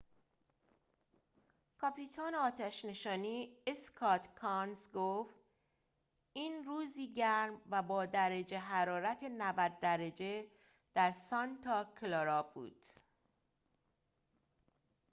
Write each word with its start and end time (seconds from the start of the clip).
کاپیتان 1.77 2.35
آتش 2.35 2.85
نشانی 2.85 3.57
اسکات 3.67 4.27
کانز 4.35 4.87
گفت 4.93 5.35
این 6.33 6.63
روزی 6.63 7.13
گرم 7.13 7.61
و 7.71 7.81
با 7.81 8.05
درجه 8.05 8.57
حرارت 8.57 9.23
۹۰ 9.23 9.79
درجه 9.79 10.45
در 10.93 11.11
سانتا 11.11 11.85
کلارا 12.01 12.43
بود 12.43 12.93